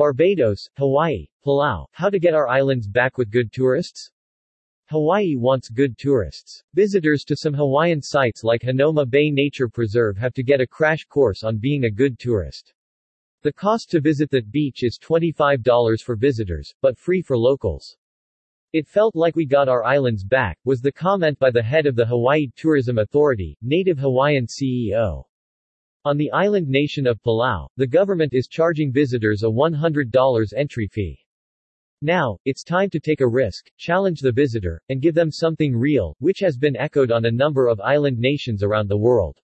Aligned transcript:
Barbados, 0.00 0.66
Hawaii, 0.78 1.26
Palau, 1.44 1.84
how 1.92 2.08
to 2.08 2.18
get 2.18 2.32
our 2.32 2.48
islands 2.48 2.88
back 2.88 3.18
with 3.18 3.30
good 3.30 3.52
tourists? 3.52 4.10
Hawaii 4.86 5.36
wants 5.36 5.68
good 5.68 5.98
tourists. 5.98 6.62
Visitors 6.72 7.22
to 7.24 7.36
some 7.36 7.52
Hawaiian 7.52 8.00
sites 8.00 8.42
like 8.42 8.62
Hanauma 8.62 9.04
Bay 9.04 9.30
Nature 9.30 9.68
Preserve 9.68 10.16
have 10.16 10.32
to 10.32 10.42
get 10.42 10.62
a 10.62 10.66
crash 10.66 11.04
course 11.04 11.44
on 11.44 11.58
being 11.58 11.84
a 11.84 11.90
good 11.90 12.18
tourist. 12.18 12.72
The 13.42 13.52
cost 13.52 13.90
to 13.90 14.00
visit 14.00 14.30
that 14.30 14.50
beach 14.50 14.84
is 14.84 14.98
$25 14.98 16.00
for 16.00 16.16
visitors, 16.16 16.72
but 16.80 16.96
free 16.96 17.20
for 17.20 17.36
locals. 17.36 17.98
It 18.72 18.88
felt 18.88 19.14
like 19.14 19.36
we 19.36 19.44
got 19.44 19.68
our 19.68 19.84
islands 19.84 20.24
back, 20.24 20.56
was 20.64 20.80
the 20.80 20.92
comment 20.92 21.38
by 21.38 21.50
the 21.50 21.62
head 21.62 21.84
of 21.84 21.94
the 21.94 22.06
Hawaii 22.06 22.46
Tourism 22.56 22.96
Authority, 22.96 23.54
native 23.60 23.98
Hawaiian 23.98 24.46
CEO. 24.46 25.24
On 26.06 26.16
the 26.16 26.30
island 26.30 26.66
nation 26.66 27.06
of 27.06 27.20
Palau, 27.22 27.68
the 27.76 27.86
government 27.86 28.32
is 28.32 28.48
charging 28.48 28.90
visitors 28.90 29.42
a 29.42 29.46
$100 29.46 30.52
entry 30.56 30.86
fee. 30.86 31.18
Now, 32.00 32.38
it's 32.46 32.64
time 32.64 32.88
to 32.88 33.00
take 33.00 33.20
a 33.20 33.28
risk, 33.28 33.70
challenge 33.76 34.20
the 34.20 34.32
visitor, 34.32 34.80
and 34.88 35.02
give 35.02 35.14
them 35.14 35.30
something 35.30 35.76
real, 35.76 36.16
which 36.18 36.38
has 36.38 36.56
been 36.56 36.74
echoed 36.74 37.12
on 37.12 37.26
a 37.26 37.30
number 37.30 37.68
of 37.68 37.82
island 37.82 38.18
nations 38.18 38.62
around 38.62 38.88
the 38.88 38.96
world. 38.96 39.36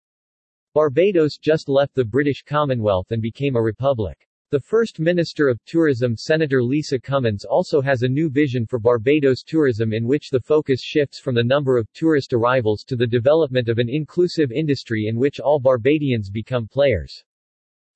Barbados 0.73 1.37
just 1.37 1.69
left 1.69 1.95
the 1.95 2.07
British 2.07 2.43
Commonwealth 2.43 3.11
and 3.11 3.21
became 3.21 3.57
a 3.57 3.63
republic. 3.63 4.26
The 4.53 4.61
First 4.61 5.01
Minister 5.01 5.49
of 5.49 5.59
Tourism 5.65 6.17
Senator 6.17 6.63
Lisa 6.63 7.01
Cummins 7.01 7.45
also 7.45 7.81
has 7.81 8.03
a 8.03 8.09
new 8.09 8.31
vision 8.31 8.65
for 8.65 8.79
Barbados 8.79 9.43
tourism 9.43 9.93
in 9.93 10.07
which 10.07 10.31
the 10.31 10.39
focus 10.39 10.81
shifts 10.81 11.19
from 11.19 11.35
the 11.35 11.43
number 11.43 11.77
of 11.77 11.93
tourist 11.93 12.33
arrivals 12.33 12.85
to 12.85 12.95
the 12.95 13.09
development 13.09 13.69
of 13.69 13.79
an 13.79 13.89
inclusive 13.89 14.53
industry 14.53 15.07
in 15.09 15.17
which 15.17 15.41
all 15.41 15.59
Barbadians 15.59 16.31
become 16.31 16.69
players. 16.69 17.25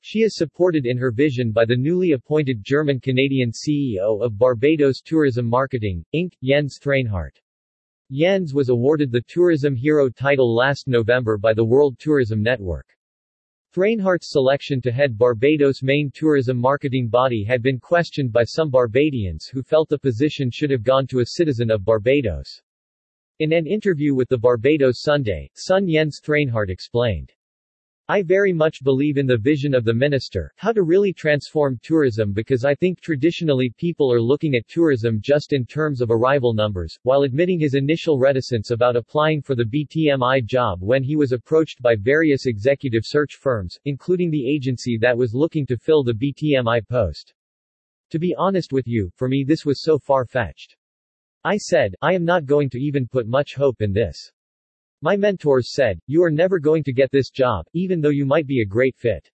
She 0.01 0.23
is 0.23 0.35
supported 0.35 0.87
in 0.87 0.99
her 0.99 1.13
vision 1.13 1.53
by 1.53 1.67
the 1.67 1.77
newly 1.77 2.13
appointed 2.13 2.65
German-Canadian 2.65 3.53
CEO 3.53 4.21
of 4.21 4.37
Barbados 4.37 5.03
Tourism 5.03 5.47
Marketing, 5.47 6.05
Inc., 6.13 6.33
Jens 6.43 6.81
Thraenhart. 6.83 7.41
Jens 8.11 8.55
was 8.55 8.71
awarded 8.71 9.13
the 9.13 9.23
Tourism 9.29 9.77
Hero 9.77 10.09
title 10.09 10.53
last 10.53 10.89
November 10.89 11.39
by 11.39 11.55
the 11.55 11.65
World 11.65 11.97
Tourism 12.01 12.43
Network. 12.43 12.89
Thraenhart's 13.73 14.33
selection 14.33 14.81
to 14.81 14.91
head 14.91 15.17
Barbados' 15.17 15.81
main 15.81 16.11
tourism 16.13 16.57
marketing 16.57 17.07
body 17.07 17.45
had 17.45 17.63
been 17.63 17.79
questioned 17.79 18.33
by 18.33 18.43
some 18.43 18.69
Barbadians 18.69 19.47
who 19.47 19.63
felt 19.63 19.89
the 19.89 19.97
position 19.97 20.51
should 20.51 20.73
have 20.73 20.83
gone 20.83 21.07
to 21.07 21.21
a 21.21 21.27
citizen 21.27 21.71
of 21.71 21.85
Barbados. 21.85 22.61
In 23.39 23.53
an 23.53 23.69
interview 23.69 24.13
with 24.13 24.29
the 24.29 24.39
Barbados 24.39 25.03
Sunday, 25.03 25.49
Sun 25.55 25.87
Jens 25.89 26.21
Thraenhart 26.21 26.69
explained, 26.69 27.33
I 28.11 28.23
very 28.23 28.53
much 28.53 28.83
believe 28.83 29.19
in 29.19 29.27
the 29.29 29.39
vision 29.39 29.73
of 29.73 29.85
the 29.85 29.95
minister, 29.95 30.53
how 30.57 30.73
to 30.73 30.83
really 30.83 31.13
transform 31.13 31.79
tourism 31.81 32.33
because 32.33 32.65
I 32.65 32.75
think 32.75 33.01
traditionally 33.01 33.73
people 33.79 34.13
are 34.13 34.21
looking 34.21 34.57
at 34.57 34.67
tourism 34.67 35.21
just 35.21 35.53
in 35.53 35.65
terms 35.65 36.01
of 36.01 36.11
arrival 36.11 36.53
numbers, 36.53 36.99
while 37.05 37.23
admitting 37.23 37.61
his 37.61 37.75
initial 37.75 38.19
reticence 38.19 38.73
about 38.73 38.97
applying 38.97 39.43
for 39.43 39.55
the 39.55 39.63
BTMI 39.63 40.45
job 40.45 40.83
when 40.83 41.05
he 41.05 41.15
was 41.15 41.31
approached 41.31 41.81
by 41.83 41.95
various 41.95 42.47
executive 42.47 43.05
search 43.07 43.37
firms, 43.37 43.79
including 43.85 44.33
the 44.33 44.45
agency 44.45 44.99
that 44.99 45.17
was 45.17 45.33
looking 45.33 45.65
to 45.67 45.79
fill 45.79 46.03
the 46.03 46.13
BTMI 46.13 46.89
post. 46.89 47.33
To 48.11 48.19
be 48.19 48.35
honest 48.37 48.73
with 48.73 48.89
you, 48.89 49.13
for 49.15 49.29
me 49.29 49.45
this 49.47 49.65
was 49.65 49.85
so 49.85 50.01
far-fetched. 50.01 50.75
I 51.45 51.59
said, 51.59 51.95
I 52.03 52.15
am 52.15 52.25
not 52.25 52.45
going 52.45 52.71
to 52.71 52.81
even 52.81 53.07
put 53.07 53.29
much 53.29 53.55
hope 53.55 53.81
in 53.81 53.93
this. 53.93 54.33
My 55.03 55.17
mentors 55.17 55.73
said, 55.73 55.99
you 56.07 56.23
are 56.23 56.31
never 56.31 56.59
going 56.59 56.85
to 56.85 56.93
get 56.93 57.11
this 57.11 57.31
job, 57.31 57.65
even 57.73 58.03
though 58.03 58.11
you 58.11 58.27
might 58.27 58.47
be 58.47 58.61
a 58.61 58.67
great 58.67 58.95
fit. 58.99 59.27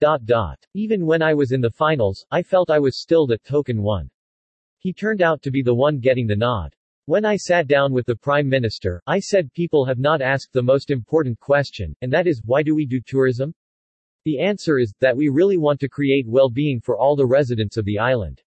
Dot 0.00 0.24
dot. 0.24 0.58
Even 0.74 1.06
when 1.06 1.22
I 1.22 1.34
was 1.34 1.52
in 1.52 1.60
the 1.60 1.70
finals, 1.70 2.26
I 2.32 2.42
felt 2.42 2.68
I 2.68 2.80
was 2.80 3.00
still 3.00 3.24
the 3.24 3.38
token 3.38 3.80
one. 3.80 4.10
He 4.80 4.92
turned 4.92 5.22
out 5.22 5.40
to 5.42 5.52
be 5.52 5.62
the 5.62 5.74
one 5.74 6.00
getting 6.00 6.26
the 6.26 6.34
nod. 6.34 6.74
When 7.04 7.24
I 7.24 7.36
sat 7.36 7.68
down 7.68 7.92
with 7.92 8.06
the 8.06 8.16
Prime 8.16 8.48
Minister, 8.48 9.00
I 9.06 9.20
said 9.20 9.52
people 9.52 9.84
have 9.84 10.00
not 10.00 10.20
asked 10.20 10.52
the 10.52 10.62
most 10.62 10.90
important 10.90 11.38
question, 11.38 11.94
and 12.02 12.12
that 12.12 12.26
is, 12.26 12.42
why 12.44 12.64
do 12.64 12.74
we 12.74 12.84
do 12.84 13.00
tourism? 13.00 13.54
The 14.24 14.40
answer 14.40 14.80
is, 14.80 14.92
that 15.00 15.16
we 15.16 15.28
really 15.28 15.58
want 15.58 15.78
to 15.80 15.88
create 15.88 16.26
well-being 16.26 16.80
for 16.80 16.98
all 16.98 17.14
the 17.14 17.24
residents 17.24 17.76
of 17.76 17.84
the 17.84 18.00
island. 18.00 18.42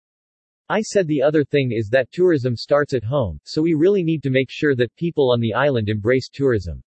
I 0.71 0.79
said 0.79 1.05
the 1.05 1.21
other 1.21 1.43
thing 1.43 1.73
is 1.73 1.89
that 1.89 2.13
tourism 2.13 2.55
starts 2.55 2.93
at 2.93 3.03
home, 3.03 3.41
so 3.43 3.61
we 3.61 3.73
really 3.73 4.03
need 4.03 4.23
to 4.23 4.29
make 4.29 4.47
sure 4.49 4.73
that 4.75 4.95
people 4.95 5.29
on 5.29 5.41
the 5.41 5.53
island 5.53 5.89
embrace 5.89 6.29
tourism. 6.31 6.81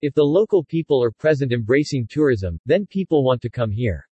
If 0.00 0.14
the 0.14 0.22
local 0.22 0.64
people 0.64 1.04
are 1.04 1.10
present 1.10 1.52
embracing 1.52 2.06
tourism, 2.08 2.58
then 2.64 2.86
people 2.86 3.22
want 3.22 3.42
to 3.42 3.50
come 3.50 3.70
here. 3.70 4.08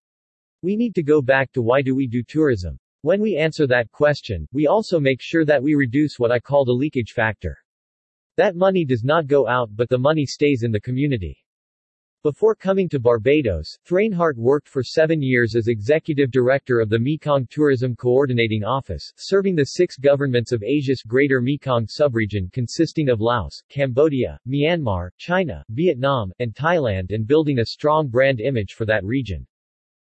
We 0.61 0.75
need 0.75 0.93
to 0.95 1.03
go 1.03 1.21
back 1.21 1.53
to 1.53 1.61
why 1.61 1.81
do 1.81 1.95
we 1.95 2.05
do 2.05 2.21
tourism? 2.21 2.77
When 3.01 3.21
we 3.21 3.37
answer 3.37 3.65
that 3.67 3.89
question, 3.93 4.45
we 4.51 4.67
also 4.67 4.99
make 4.99 5.21
sure 5.21 5.45
that 5.45 5.63
we 5.63 5.73
reduce 5.73 6.19
what 6.19 6.33
I 6.33 6.41
call 6.41 6.65
the 6.65 6.73
leakage 6.73 7.13
factor. 7.13 7.57
That 8.35 8.57
money 8.57 8.83
does 8.83 9.05
not 9.05 9.25
go 9.25 9.47
out 9.47 9.69
but 9.73 9.87
the 9.87 9.97
money 9.97 10.25
stays 10.25 10.63
in 10.63 10.71
the 10.73 10.81
community. 10.81 11.37
Before 12.23 12.55
coming 12.55 12.89
to 12.89 12.99
Barbados, 12.99 13.77
Thraenhart 13.87 14.37
worked 14.37 14.67
for 14.67 14.81
seven 14.81 15.21
years 15.21 15.55
as 15.55 15.67
executive 15.67 16.31
director 16.31 16.79
of 16.79 16.89
the 16.89 16.97
Mekong 16.97 17.45
Tourism 17.51 17.95
Coordinating 17.95 18.63
Office, 18.63 19.13
serving 19.17 19.55
the 19.55 19.65
six 19.65 19.97
governments 19.97 20.51
of 20.51 20.63
Asia's 20.63 21.03
Greater 21.03 21.41
Mekong 21.41 21.85
subregion 21.85 22.51
consisting 22.51 23.09
of 23.09 23.21
Laos, 23.21 23.61
Cambodia, 23.69 24.39
Myanmar, 24.47 25.11
China, 25.17 25.63
Vietnam, 25.69 26.33
and 26.39 26.55
Thailand 26.55 27.11
and 27.11 27.27
building 27.27 27.59
a 27.59 27.65
strong 27.65 28.07
brand 28.07 28.41
image 28.41 28.73
for 28.73 28.85
that 28.85 29.03
region. 29.03 29.45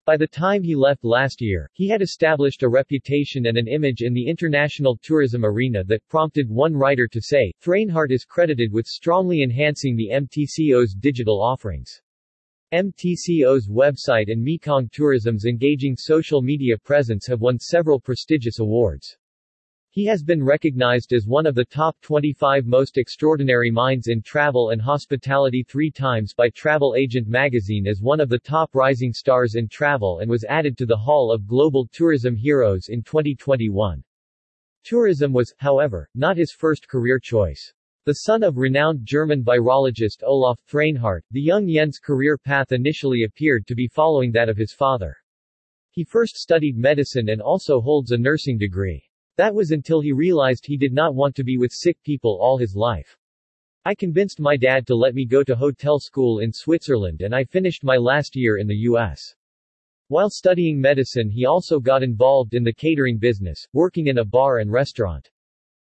By 0.06 0.18
the 0.18 0.28
time 0.28 0.62
he 0.62 0.76
left 0.76 1.04
last 1.04 1.42
year, 1.42 1.68
he 1.74 1.88
had 1.88 2.04
established 2.04 2.62
a 2.62 2.70
reputation 2.70 3.48
and 3.48 3.58
an 3.58 3.68
image 3.68 4.02
in 4.04 4.14
the 4.14 4.28
international 4.28 5.00
tourism 5.02 5.44
arena 5.44 5.84
that 5.86 6.08
prompted 6.10 6.48
one 6.48 6.76
writer 6.76 7.08
to 7.08 7.20
say, 7.20 7.52
Thraenhart 7.60 8.12
is 8.12 8.24
credited 8.24 8.72
with 8.72 8.86
strongly 8.86 9.42
enhancing 9.42 9.96
the 9.96 10.12
MTCO's 10.14 10.94
digital 10.94 11.42
offerings. 11.42 12.04
MTCO's 12.72 13.68
website 13.68 14.32
and 14.32 14.44
Mekong 14.44 14.90
Tourism's 14.92 15.46
engaging 15.46 15.96
social 15.98 16.44
media 16.44 16.78
presence 16.78 17.26
have 17.26 17.42
won 17.42 17.58
several 17.58 18.00
prestigious 18.00 18.60
awards. 18.60 19.18
He 19.96 20.04
has 20.08 20.24
been 20.24 20.44
recognized 20.44 21.14
as 21.14 21.26
one 21.26 21.46
of 21.46 21.56
the 21.56 21.64
top 21.64 21.96
25 22.02 22.66
most 22.66 22.98
extraordinary 22.98 23.72
minds 23.72 24.10
in 24.10 24.22
travel 24.22 24.72
and 24.72 24.82
hospitality 24.82 25.64
three 25.64 25.90
times 25.90 26.34
by 26.34 26.50
Travel 26.50 26.96
Agent 26.98 27.30
magazine 27.30 27.88
as 27.88 28.02
one 28.02 28.20
of 28.20 28.28
the 28.28 28.40
top 28.40 28.76
rising 28.76 29.14
stars 29.14 29.56
in 29.56 29.70
travel 29.70 30.20
and 30.20 30.30
was 30.30 30.44
added 30.50 30.78
to 30.80 30.86
the 30.86 30.98
Hall 30.98 31.32
of 31.32 31.48
Global 31.48 31.88
Tourism 31.94 32.36
Heroes 32.36 32.90
in 32.90 33.04
2021. 33.04 34.04
Tourism 34.84 35.32
was, 35.32 35.54
however, 35.60 36.10
not 36.14 36.36
his 36.36 36.52
first 36.52 36.90
career 36.90 37.18
choice. 37.18 37.74
The 38.04 38.16
son 38.16 38.44
of 38.44 38.58
renowned 38.58 39.06
German 39.06 39.46
virologist 39.46 40.24
Olaf 40.24 40.60
Thraenhart, 40.70 41.22
the 41.32 41.40
young 41.40 41.70
Jens' 41.70 42.00
career 42.00 42.38
path 42.38 42.74
initially 42.74 43.24
appeared 43.24 43.66
to 43.68 43.76
be 43.76 43.88
following 43.88 44.34
that 44.34 44.50
of 44.50 44.58
his 44.58 44.74
father. 44.74 45.16
He 45.92 46.04
first 46.04 46.36
studied 46.36 46.76
medicine 46.76 47.30
and 47.30 47.42
also 47.42 47.80
holds 47.80 48.12
a 48.12 48.18
nursing 48.18 48.58
degree. 48.58 49.05
That 49.38 49.54
was 49.54 49.72
until 49.72 50.00
he 50.00 50.14
realized 50.14 50.66
he 50.66 50.78
did 50.78 50.94
not 50.94 51.14
want 51.14 51.36
to 51.36 51.44
be 51.44 51.58
with 51.58 51.74
sick 51.74 52.02
people 52.04 52.38
all 52.42 52.58
his 52.58 52.76
life. 52.76 53.18
I 53.84 53.94
convinced 53.94 54.40
my 54.40 54.56
dad 54.56 54.88
to 54.88 54.96
let 54.96 55.14
me 55.14 55.26
go 55.26 55.44
to 55.44 55.56
hotel 55.56 56.00
school 56.00 56.40
in 56.40 56.54
Switzerland 56.54 57.22
and 57.22 57.36
I 57.36 57.44
finished 57.44 57.84
my 57.84 57.98
last 57.98 58.36
year 58.36 58.58
in 58.58 58.68
the 58.68 58.88
U.S. 58.90 59.36
While 60.08 60.30
studying 60.30 60.80
medicine 60.80 61.30
he 61.30 61.46
also 61.46 61.80
got 61.80 62.02
involved 62.02 62.54
in 62.54 62.64
the 62.64 62.74
catering 62.74 63.18
business, 63.18 63.68
working 63.74 64.08
in 64.08 64.20
a 64.20 64.26
bar 64.26 64.60
and 64.60 64.72
restaurant. 64.72 65.30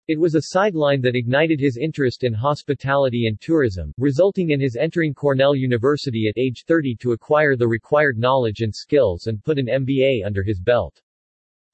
It 0.08 0.20
was 0.20 0.36
a 0.36 0.50
sideline 0.52 1.02
that 1.02 1.16
ignited 1.16 1.60
his 1.60 1.78
interest 1.78 2.24
in 2.24 2.34
hospitality 2.34 3.28
and 3.28 3.42
tourism, 3.42 3.94
resulting 3.98 4.52
in 4.52 4.60
his 4.60 4.76
entering 4.76 5.14
Cornell 5.14 5.56
University 5.56 6.28
at 6.30 6.38
age 6.38 6.64
30 6.68 6.96
to 7.02 7.12
acquire 7.12 7.56
the 7.56 7.68
required 7.68 8.18
knowledge 8.18 8.62
and 8.62 8.74
skills 8.74 9.28
and 9.28 9.44
put 9.44 9.60
an 9.60 9.68
MBA 9.68 10.26
under 10.26 10.44
his 10.44 10.60
belt. 10.60 11.02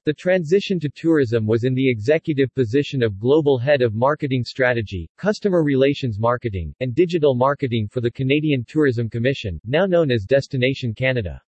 The 0.06 0.14
transition 0.14 0.80
to 0.80 0.88
tourism 0.88 1.46
was 1.46 1.64
in 1.64 1.74
the 1.74 1.90
executive 1.90 2.54
position 2.54 3.02
of 3.02 3.18
Global 3.18 3.58
Head 3.58 3.82
of 3.82 3.94
Marketing 3.94 4.42
Strategy, 4.42 5.10
Customer 5.18 5.62
Relations 5.62 6.18
Marketing, 6.18 6.74
and 6.80 6.94
Digital 6.94 7.34
Marketing 7.34 7.86
for 7.86 8.00
the 8.00 8.10
Canadian 8.10 8.64
Tourism 8.66 9.10
Commission, 9.10 9.60
now 9.66 9.84
known 9.84 10.10
as 10.10 10.24
Destination 10.24 10.94
Canada. 10.94 11.38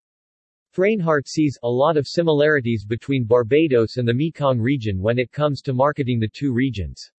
Thraenhart 0.76 1.26
sees 1.29 1.59
a 1.62 1.69
lot 1.69 1.97
of 1.97 2.06
similarities 2.06 2.85
between 2.85 3.25
Barbados 3.25 3.97
and 3.97 4.06
the 4.06 4.12
Mekong 4.12 4.61
region 4.61 5.00
when 5.00 5.19
it 5.19 5.32
comes 5.32 5.62
to 5.62 5.73
marketing 5.73 6.21
the 6.21 6.29
two 6.31 6.53
regions. 6.53 7.11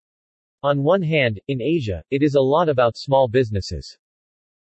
On 0.62 0.84
one 0.84 1.02
hand, 1.02 1.42
in 1.48 1.64
Asia, 1.64 2.04
it 2.12 2.22
is 2.22 2.36
a 2.36 2.42
lot 2.42 2.70
about 2.70 2.96
small 2.96 3.28
businesses. 3.28 3.98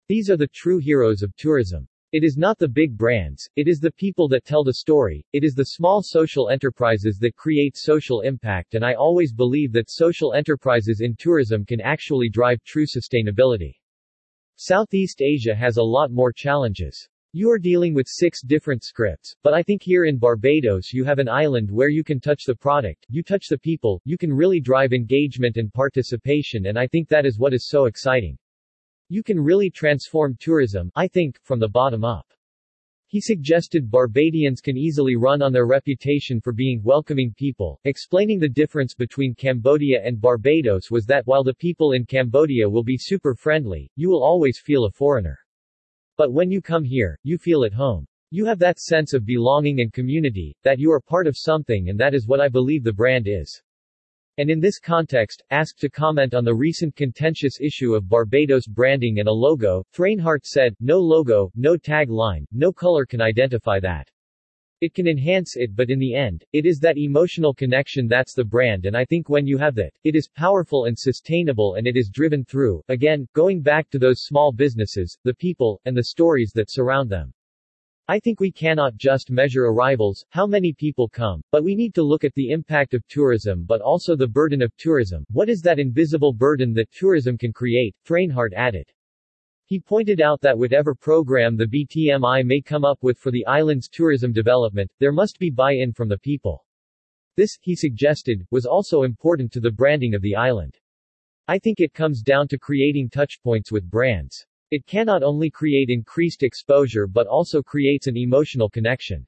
These 0.09 0.31
are 0.31 0.39
the 0.39 0.49
true 0.55 0.79
heroes 0.79 1.23
of 1.23 1.37
tourism. 1.37 1.87
It 2.13 2.25
is 2.25 2.37
not 2.37 2.59
the 2.59 2.69
big 2.69 2.95
brands, 2.95 3.49
it 3.57 3.67
is 3.67 3.81
the 3.81 3.91
people 3.91 4.29
that 4.29 4.45
tell 4.45 4.63
the 4.63 4.75
story, 4.75 5.25
it 5.33 5.45
is 5.45 5.55
the 5.55 5.65
small 5.65 6.03
social 6.03 6.51
enterprises 6.51 7.17
that 7.21 7.37
create 7.37 7.75
social 7.75 8.21
impact 8.21 8.75
and 8.75 8.85
I 8.85 8.93
always 8.93 9.33
believe 9.33 9.73
that 9.73 9.89
social 9.89 10.35
enterprises 10.35 11.01
in 11.01 11.17
tourism 11.17 11.65
can 11.65 11.81
actually 11.81 12.29
drive 12.29 12.63
true 12.65 12.85
sustainability. 12.85 13.77
Southeast 14.57 15.23
Asia 15.23 15.55
has 15.55 15.79
a 15.79 15.83
lot 15.83 16.13
more 16.13 16.35
challenges. 16.35 17.09
You 17.33 17.51
are 17.51 17.59
dealing 17.59 17.95
with 17.95 18.07
six 18.07 18.43
different 18.43 18.85
scripts, 18.85 19.35
but 19.43 19.55
I 19.55 19.63
think 19.63 19.83
here 19.83 20.05
in 20.05 20.19
Barbados 20.19 20.93
you 20.93 21.05
have 21.05 21.19
an 21.19 21.31
island 21.31 21.71
where 21.71 21.89
you 21.89 22.05
can 22.05 22.21
touch 22.21 22.45
the 22.45 22.55
product, 22.55 23.07
you 23.09 23.23
touch 23.23 23.47
the 23.49 23.57
people, 23.57 24.03
you 24.05 24.19
can 24.19 24.35
really 24.35 24.61
drive 24.61 24.93
engagement 24.93 25.57
and 25.57 25.73
participation 25.73 26.67
and 26.67 26.79
I 26.79 26.87
think 26.89 27.09
that 27.09 27.25
is 27.25 27.39
what 27.39 27.55
is 27.55 27.71
so 27.71 27.87
exciting. 27.87 28.37
You 29.13 29.23
can 29.23 29.39
really 29.39 29.69
transform 29.69 30.39
tourism, 30.41 30.91
I 30.97 31.07
think, 31.07 31.39
from 31.43 31.59
the 31.61 31.69
bottom 31.69 32.03
up. 32.03 32.33
He 33.09 33.21
suggested 33.21 33.91
Barbadians 33.91 34.63
can 34.63 34.79
easily 34.79 35.17
run 35.17 35.43
on 35.43 35.53
their 35.53 35.67
reputation 35.67 36.41
for 36.41 36.55
being 36.55 36.83
welcoming 36.83 37.35
people, 37.37 37.79
explaining 37.85 38.39
the 38.39 38.49
difference 38.49 38.95
between 38.95 39.35
Cambodia 39.35 40.01
and 40.03 40.19
Barbados 40.19 40.91
was 40.91 41.05
that 41.05 41.27
while 41.27 41.45
the 41.45 41.53
people 41.53 41.93
in 41.93 42.07
Cambodia 42.07 42.67
will 42.67 42.83
be 42.83 42.97
super 42.97 43.35
friendly, 43.35 43.91
you 43.97 44.09
will 44.09 44.25
always 44.25 44.59
feel 44.59 44.87
a 44.87 44.91
foreigner. 44.91 45.39
But 46.17 46.33
when 46.33 46.51
you 46.51 46.63
come 46.63 46.83
here, 46.83 47.19
you 47.23 47.37
feel 47.37 47.65
at 47.65 47.75
home. 47.75 48.07
You 48.31 48.47
have 48.47 48.61
that 48.61 48.81
sense 48.81 49.13
of 49.13 49.27
belonging 49.27 49.83
and 49.83 49.93
community, 49.93 50.57
that 50.63 50.79
you 50.79 50.91
are 50.91 51.03
part 51.03 51.27
of 51.27 51.37
something 51.37 51.91
and 51.91 52.01
that 52.01 52.15
is 52.15 52.27
what 52.27 52.41
I 52.41 52.49
believe 52.49 52.83
the 52.83 52.95
brand 52.95 53.27
is. 53.29 53.63
And 54.39 54.49
in 54.49 54.61
this 54.61 54.79
context, 54.79 55.43
asked 55.51 55.79
to 55.81 55.91
comment 55.91 56.33
on 56.33 56.45
the 56.45 56.55
recent 56.55 56.97
contentious 56.97 57.61
issue 57.61 57.95
of 57.95 58.09
Barbados 58.09 58.67
branding 58.67 59.19
and 59.19 59.29
a 59.29 59.33
logo, 59.33 59.85
Thraenhart 59.95 60.47
said, 60.47 60.75
no 60.81 60.99
logo, 60.99 61.51
no 61.55 61.77
tag 61.77 62.09
line, 62.09 62.47
no 62.51 62.73
color 62.73 63.05
can 63.05 63.21
identify 63.21 63.79
that. 63.81 64.09
It 64.81 64.95
can 64.95 65.07
enhance 65.07 65.55
it 65.57 65.77
but 65.77 65.91
in 65.91 65.99
the 65.99 66.15
end, 66.15 66.45
it 66.53 66.65
is 66.65 66.79
that 66.79 66.97
emotional 66.97 67.53
connection 67.53 68.09
that's 68.09 68.35
the 68.35 68.43
brand 68.43 68.87
and 68.87 68.97
I 68.97 69.05
think 69.05 69.29
when 69.29 69.47
you 69.47 69.59
have 69.59 69.75
that, 69.75 69.93
it 70.03 70.17
is 70.17 70.31
powerful 70.35 70.87
and 70.87 70.99
sustainable 70.99 71.75
and 71.75 71.87
it 71.87 71.97
is 71.97 72.09
driven 72.09 72.43
through, 72.45 72.83
again, 72.89 73.29
going 73.35 73.61
back 73.61 73.91
to 73.91 73.99
those 73.99 74.25
small 74.25 74.51
businesses, 74.51 75.17
the 75.25 75.35
people, 75.35 75.79
and 75.85 75.97
the 75.97 76.05
stories 76.05 76.53
that 76.55 76.71
surround 76.71 77.11
them. 77.11 77.35
I 78.09 78.19
think 78.19 78.41
we 78.41 78.51
cannot 78.51 78.97
just 78.97 79.31
measure 79.31 79.67
arrivals, 79.67 80.25
how 80.31 80.47
many 80.47 80.73
people 80.73 81.09
come, 81.09 81.41
but 81.53 81.63
we 81.63 81.77
need 81.77 81.95
to 81.95 82.03
look 82.03 82.25
at 82.25 82.35
the 82.35 82.51
impact 82.51 82.95
of 82.95 83.07
tourism 83.07 83.65
but 83.65 83.81
also 83.81 84.17
the 84.17 84.27
burden 84.27 84.61
of 84.61 84.77
tourism, 84.77 85.25
what 85.31 85.49
is 85.49 85.61
that 85.63 85.79
invisible 85.79 86.33
burden 86.33 86.73
that 86.75 86.91
tourism 86.91 87.39
can 87.39 87.53
create, 87.53 87.95
Thraenhart 88.05 88.55
added. 88.55 88.91
He 89.67 89.79
pointed 89.79 90.21
out 90.21 90.41
that 90.41 90.59
whatever 90.59 90.95
program 90.95 91.57
the 91.57 91.67
BTMI 91.67 92.45
may 92.45 92.61
come 92.61 92.85
up 92.85 92.99
with 93.03 93.19
for 93.19 93.31
the 93.31 93.47
island's 93.47 93.89
tourism 93.89 94.33
development, 94.33 94.91
there 94.99 95.13
must 95.13 95.39
be 95.39 95.49
buy-in 95.49 95.93
from 95.93 96.09
the 96.09 96.19
people. 96.19 96.67
This, 97.37 97.57
he 97.63 97.77
suggested, 97.77 98.47
was 98.51 98.67
also 98.67 99.05
important 99.05 99.53
to 99.53 99.61
the 99.61 99.71
branding 99.71 100.15
of 100.15 100.23
the 100.23 100.35
island. 100.35 100.77
I 101.49 101.59
think 101.59 101.81
it 101.81 101.95
comes 101.95 102.21
down 102.21 102.49
to 102.49 102.59
creating 102.59 103.11
touchpoints 103.11 103.73
with 103.73 103.89
brands. 103.89 104.45
It 104.73 104.87
cannot 104.87 105.23
only 105.23 105.51
create 105.51 105.91
increased 105.91 106.43
exposure 106.43 107.07
but 107.07 107.27
also 107.27 107.61
creates 107.63 108.07
an 108.07 108.17
emotional 108.17 108.71
connection. 108.71 109.27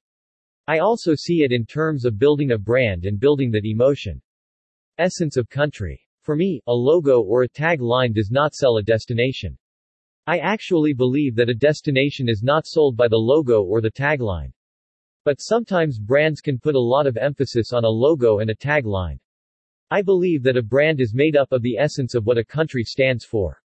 I 0.67 0.79
also 0.79 1.14
see 1.14 1.43
it 1.43 1.52
in 1.52 1.67
terms 1.67 2.06
of 2.06 2.19
building 2.19 2.52
a 2.52 2.58
brand 2.58 3.05
and 3.05 3.20
building 3.20 3.50
that 3.50 3.67
emotion. 3.67 4.23
Essence 4.96 5.37
of 5.37 5.50
country. 5.50 6.00
For 6.23 6.35
me, 6.35 6.62
a 6.67 6.73
logo 6.73 7.20
or 7.20 7.43
a 7.43 7.49
tag 7.49 7.82
line 7.82 8.14
does 8.14 8.31
not 8.31 8.55
sell 8.55 8.79
a 8.79 8.82
destination. 8.82 9.58
I 10.26 10.38
actually 10.38 10.94
believe 10.94 11.35
that 11.37 11.50
a 11.50 11.55
destination 11.55 12.26
is 12.26 12.43
not 12.43 12.67
sold 12.67 12.96
by 12.96 13.08
the 13.08 13.19
logo 13.19 13.62
or 13.62 13.82
the 13.82 13.93
tagline. 13.93 14.55
But 15.26 15.43
sometimes 15.43 15.99
brands 15.99 16.41
can 16.41 16.58
put 16.58 16.75
a 16.75 16.81
lot 16.81 17.06
of 17.06 17.19
emphasis 17.19 17.75
on 17.75 17.85
a 17.85 17.88
logo 17.91 18.38
and 18.38 18.49
a 18.49 18.56
tagline. 18.56 19.19
I 19.91 20.00
believe 20.00 20.43
that 20.44 20.56
a 20.56 20.62
brand 20.62 21.02
is 21.02 21.12
made 21.12 21.37
up 21.37 21.52
of 21.52 21.61
the 21.61 21.76
essence 21.76 22.14
of 22.14 22.25
what 22.25 22.38
a 22.38 22.44
country 22.46 22.82
stands 22.82 23.26
for. 23.26 23.61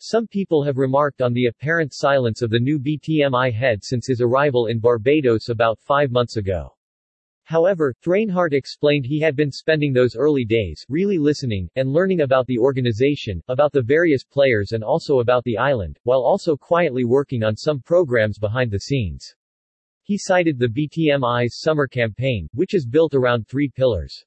Some 0.00 0.28
people 0.28 0.62
have 0.62 0.76
remarked 0.76 1.20
on 1.20 1.32
the 1.32 1.46
apparent 1.46 1.92
silence 1.92 2.40
of 2.40 2.50
the 2.50 2.60
new 2.60 2.78
BTMI 2.78 3.52
head 3.52 3.82
since 3.82 4.06
his 4.06 4.20
arrival 4.20 4.68
in 4.68 4.78
Barbados 4.78 5.48
about 5.48 5.80
five 5.80 6.12
months 6.12 6.36
ago. 6.36 6.76
However, 7.42 7.92
Thraenhart 8.00 8.52
explained 8.52 9.06
he 9.06 9.18
had 9.18 9.34
been 9.34 9.50
spending 9.50 9.92
those 9.92 10.14
early 10.14 10.44
days, 10.44 10.84
really 10.88 11.18
listening, 11.18 11.68
and 11.74 11.90
learning 11.90 12.20
about 12.20 12.46
the 12.46 12.58
organization, 12.58 13.42
about 13.48 13.72
the 13.72 13.82
various 13.82 14.22
players 14.22 14.70
and 14.70 14.84
also 14.84 15.18
about 15.18 15.42
the 15.42 15.58
island, 15.58 15.98
while 16.04 16.20
also 16.20 16.56
quietly 16.56 17.04
working 17.04 17.42
on 17.42 17.56
some 17.56 17.80
programs 17.80 18.38
behind 18.38 18.70
the 18.70 18.78
scenes. 18.78 19.34
He 20.02 20.16
cited 20.16 20.58
the 20.58 20.68
BTMI's 20.68 21.60
summer 21.60 21.88
campaign, 21.88 22.48
which 22.52 22.72
is 22.72 22.86
built 22.86 23.14
around 23.14 23.48
three 23.48 23.68
pillars. 23.68 24.24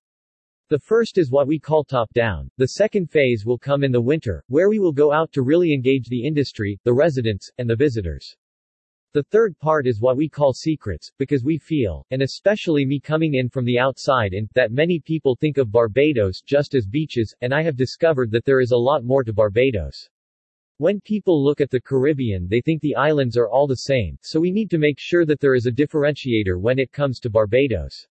The 0.71 0.79
first 0.79 1.17
is 1.17 1.31
what 1.31 1.47
we 1.47 1.59
call 1.59 1.83
top-down, 1.83 2.49
the 2.55 2.69
second 2.79 3.09
phase 3.11 3.45
will 3.45 3.57
come 3.57 3.83
in 3.83 3.91
the 3.91 3.99
winter, 3.99 4.41
where 4.47 4.69
we 4.69 4.79
will 4.79 4.93
go 4.93 5.11
out 5.11 5.33
to 5.33 5.41
really 5.41 5.73
engage 5.73 6.07
the 6.07 6.25
industry, 6.25 6.79
the 6.85 6.93
residents, 6.93 7.51
and 7.57 7.69
the 7.69 7.75
visitors. 7.75 8.37
The 9.11 9.23
third 9.23 9.59
part 9.59 9.85
is 9.85 9.99
what 9.99 10.15
we 10.15 10.29
call 10.29 10.53
secrets, 10.53 11.11
because 11.17 11.43
we 11.43 11.57
feel, 11.57 12.05
and 12.11 12.21
especially 12.21 12.85
me 12.85 13.01
coming 13.01 13.33
in 13.33 13.49
from 13.49 13.65
the 13.65 13.77
outside 13.77 14.31
in, 14.31 14.47
that 14.55 14.71
many 14.71 15.01
people 15.01 15.35
think 15.35 15.57
of 15.57 15.73
Barbados 15.73 16.39
just 16.39 16.73
as 16.73 16.87
beaches, 16.87 17.35
and 17.41 17.53
I 17.53 17.63
have 17.63 17.75
discovered 17.75 18.31
that 18.31 18.45
there 18.45 18.61
is 18.61 18.71
a 18.71 18.77
lot 18.77 19.03
more 19.03 19.25
to 19.25 19.33
Barbados. 19.33 20.07
When 20.77 21.01
people 21.01 21.43
look 21.43 21.59
at 21.59 21.69
the 21.69 21.81
Caribbean 21.81 22.47
they 22.47 22.61
think 22.61 22.81
the 22.81 22.95
islands 22.95 23.35
are 23.35 23.49
all 23.49 23.67
the 23.67 23.75
same, 23.75 24.17
so 24.21 24.39
we 24.39 24.51
need 24.51 24.69
to 24.69 24.77
make 24.77 24.99
sure 24.99 25.25
that 25.25 25.41
there 25.41 25.53
is 25.53 25.65
a 25.65 25.71
differentiator 25.73 26.57
when 26.61 26.79
it 26.79 26.93
comes 26.93 27.19
to 27.19 27.29
Barbados. 27.29 28.07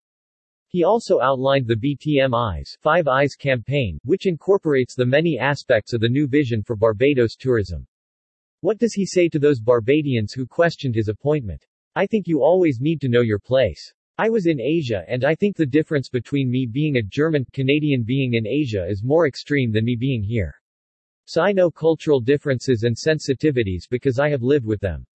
He 0.71 0.83
also 0.83 1.19
outlined 1.19 1.66
the 1.66 1.75
BTMI's 1.75 2.77
Five 2.80 3.07
Eyes 3.07 3.33
campaign, 3.33 4.00
which 4.04 4.27
incorporates 4.27 4.94
the 4.94 5.04
many 5.04 5.39
aspects 5.39 5.94
of 5.94 6.01
the 6.01 6.07
new 6.07 6.27
vision 6.27 6.62
for 6.62 6.75
Barbados 6.75 7.36
tourism. 7.36 7.88
What 8.62 8.77
does 8.77 8.94
he 8.94 9.04
say 9.04 9.30
to 9.30 9.39
those 9.39 9.60
Barbadians 9.60 10.31
who 10.31 10.45
questioned 10.45 10.94
his 10.94 11.07
appointment? 11.07 11.66
I 11.95 12.06
think 12.06 12.27
you 12.27 12.44
always 12.44 12.80
need 12.80 13.01
to 13.01 13.10
know 13.10 13.21
your 13.21 13.39
place. 13.39 13.92
I 14.19 14.30
was 14.30 14.45
in 14.45 14.62
Asia 14.62 15.04
and 15.07 15.24
I 15.24 15.33
think 15.33 15.57
the 15.57 15.66
difference 15.66 16.07
between 16.07 16.51
me 16.51 16.68
being 16.68 16.98
a 16.98 17.01
German, 17.01 17.48
Canadian 17.51 18.04
being 18.04 18.36
in 18.36 18.45
Asia 18.45 18.86
is 18.86 19.04
more 19.04 19.25
extreme 19.25 19.71
than 19.71 19.86
me 19.86 19.95
being 19.95 20.21
here. 20.21 20.54
So 21.25 21.42
I 21.42 21.51
know 21.51 21.71
cultural 21.71 22.19
differences 22.19 22.83
and 22.83 22.95
sensitivities 22.95 23.89
because 23.89 24.19
I 24.19 24.30
have 24.30 24.44
lived 24.44 24.68
with 24.68 24.81
them. 24.81 25.07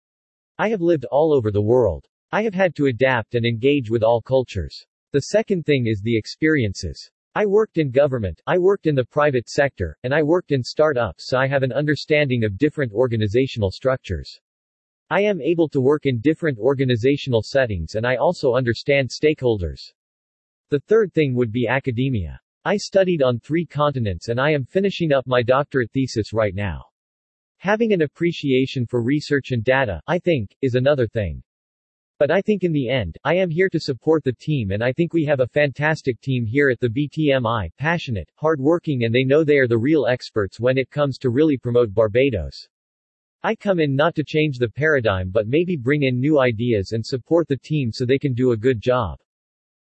I 0.58 0.70
have 0.70 0.82
lived 0.82 1.06
all 1.06 1.32
over 1.32 1.52
the 1.52 1.62
world. 1.62 2.08
I 2.32 2.42
have 2.42 2.56
had 2.56 2.76
to 2.78 2.88
adapt 2.88 3.36
and 3.36 3.46
engage 3.46 3.92
with 3.92 4.02
all 4.02 4.20
cultures. 4.20 4.84
The 5.14 5.22
second 5.22 5.68
thing 5.68 5.86
is 5.86 6.02
the 6.02 6.18
experiences. 6.18 7.12
I 7.36 7.46
worked 7.46 7.78
in 7.78 7.92
government, 7.92 8.42
I 8.48 8.58
worked 8.58 8.88
in 8.88 8.96
the 8.96 9.06
private 9.06 9.48
sector, 9.48 9.96
and 10.02 10.12
I 10.12 10.24
worked 10.24 10.52
in 10.52 10.64
startups 10.64 11.28
so 11.28 11.38
I 11.38 11.46
have 11.46 11.62
an 11.62 11.72
understanding 11.72 12.44
of 12.44 12.58
different 12.58 12.92
organizational 12.92 13.70
structures. 13.70 14.40
I 15.12 15.22
am 15.22 15.40
able 15.40 15.70
to 15.70 15.82
work 15.82 16.08
in 16.08 16.20
different 16.20 16.58
organizational 16.58 17.44
settings 17.44 17.94
and 17.94 18.08
I 18.08 18.16
also 18.16 18.56
understand 18.56 19.12
stakeholders. 19.12 19.82
The 20.70 20.80
third 20.80 21.14
thing 21.14 21.36
would 21.36 21.52
be 21.52 21.68
academia. 21.68 22.42
I 22.66 22.78
studied 22.78 23.22
on 23.22 23.40
three 23.40 23.68
continents 23.68 24.30
and 24.30 24.42
I 24.42 24.50
am 24.50 24.66
finishing 24.66 25.14
up 25.14 25.28
my 25.28 25.44
doctorate 25.44 25.92
thesis 25.92 26.34
right 26.34 26.56
now. 26.56 26.86
Having 27.58 27.94
an 27.94 28.02
appreciation 28.02 28.88
for 28.88 29.04
research 29.04 29.52
and 29.52 29.64
data, 29.64 30.02
I 30.08 30.18
think, 30.18 30.56
is 30.64 30.74
another 30.74 31.06
thing. 31.08 31.44
But 32.20 32.32
I 32.32 32.42
think 32.42 32.64
in 32.64 32.72
the 32.72 32.90
end, 32.90 33.18
I 33.24 33.36
am 33.36 33.50
here 33.50 33.70
to 33.70 33.80
support 33.80 34.24
the 34.24 34.34
team 34.34 34.72
and 34.72 34.84
I 34.84 34.94
think 34.94 35.14
we 35.14 35.26
have 35.26 35.40
a 35.40 35.48
fantastic 35.48 36.22
team 36.22 36.46
here 36.46 36.70
at 36.70 36.80
the 36.80 36.90
BTMI, 36.90 37.72
passionate, 37.78 38.30
hardworking 38.36 39.04
and 39.04 39.14
they 39.14 39.24
know 39.24 39.44
they 39.44 39.58
are 39.58 39.68
the 39.68 39.78
real 39.78 40.06
experts 40.06 40.60
when 40.60 40.78
it 40.78 40.90
comes 40.90 41.18
to 41.18 41.32
really 41.32 41.58
promote 41.58 41.94
Barbados. 41.94 42.68
I 43.42 43.56
come 43.56 43.80
in 43.80 43.96
not 43.96 44.16
to 44.16 44.24
change 44.24 44.58
the 44.58 44.70
paradigm 44.70 45.32
but 45.32 45.48
maybe 45.48 45.76
bring 45.76 46.04
in 46.04 46.20
new 46.20 46.40
ideas 46.40 46.92
and 46.92 47.06
support 47.06 47.48
the 47.48 47.58
team 47.58 47.92
so 47.92 48.06
they 48.06 48.20
can 48.20 48.34
do 48.34 48.52
a 48.52 48.58
good 48.58 48.80
job. 48.80 49.20